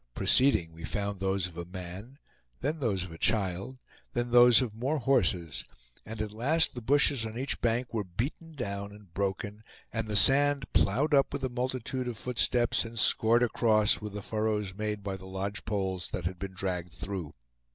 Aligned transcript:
Proceeding 0.15 0.73
we 0.73 0.83
found 0.83 1.19
those 1.19 1.45
of 1.45 1.59
a 1.59 1.63
man, 1.65 2.17
then 2.61 2.79
those 2.79 3.03
of 3.03 3.11
a 3.11 3.19
child, 3.19 3.77
then 4.13 4.31
those 4.31 4.59
of 4.59 4.73
more 4.73 4.97
horses; 4.97 5.63
and 6.07 6.19
at 6.23 6.31
last 6.31 6.73
the 6.73 6.81
bushes 6.81 7.23
on 7.23 7.37
each 7.37 7.61
bank 7.61 7.93
were 7.93 8.03
beaten 8.03 8.53
down 8.53 8.91
and 8.91 9.13
broken, 9.13 9.63
and 9.93 10.07
the 10.07 10.15
sand 10.15 10.65
plowed 10.73 11.13
up 11.13 11.31
with 11.31 11.43
a 11.43 11.49
multitude 11.49 12.07
of 12.07 12.17
footsteps, 12.17 12.83
and 12.83 12.97
scored 12.97 13.43
across 13.43 14.01
with 14.01 14.13
the 14.13 14.23
furrows 14.23 14.73
made 14.73 15.03
by 15.03 15.15
the 15.15 15.27
lodge 15.27 15.65
poles 15.65 16.09
that 16.09 16.25
had 16.25 16.39
been 16.39 16.53
dragged 16.55 16.91
through. 16.93 17.35